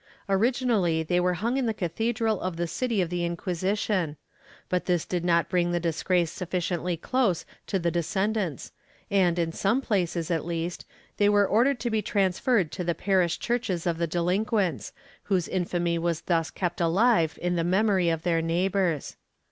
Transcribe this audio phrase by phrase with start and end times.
[0.01, 4.17] ^ Originally they were hung in the cathedral of the city of the Inquisition,
[4.67, 8.71] but this did not bring the disgrace sufficiently close to the descendants
[9.11, 10.85] and, in some places at least,
[11.17, 14.91] they were ordered to be transferred to the parish churches of the delinquents,
[15.25, 19.17] whose infamy was thus kept alive in the mem ory of their neighbors.